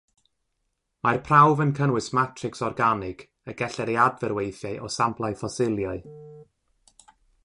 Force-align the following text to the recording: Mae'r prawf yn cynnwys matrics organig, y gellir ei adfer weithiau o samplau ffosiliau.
Mae'r 1.07 1.19
prawf 1.27 1.59
yn 1.65 1.73
cynnwys 1.79 2.07
matrics 2.19 2.63
organig, 2.69 3.21
y 3.53 3.55
gellir 3.59 3.91
ei 3.93 3.99
adfer 4.07 4.35
weithiau 4.39 4.83
o 4.89 4.93
samplau 4.97 5.37
ffosiliau. 5.43 6.03